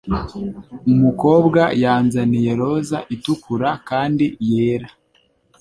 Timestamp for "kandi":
3.89-4.25